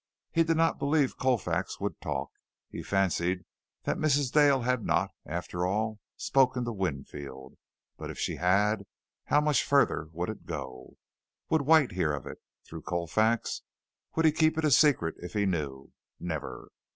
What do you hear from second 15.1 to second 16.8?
if he knew? Never!